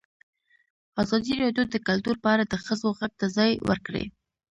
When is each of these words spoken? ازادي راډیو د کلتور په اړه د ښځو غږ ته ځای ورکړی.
ازادي 1.03 1.33
راډیو 1.41 1.65
د 1.69 1.75
کلتور 1.87 2.15
په 2.23 2.27
اړه 2.33 2.43
د 2.47 2.53
ښځو 2.65 2.89
غږ 2.99 3.11
ته 3.19 3.25
ځای 3.37 3.51
ورکړی. 3.69 4.05